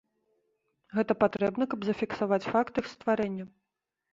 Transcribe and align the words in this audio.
Гэта 0.95 1.17
патрэбна, 1.23 1.63
каб 1.73 1.79
зафіксаваць 1.91 2.41
факт 2.53 2.73
іх 2.85 2.91
стварэння. 2.95 3.45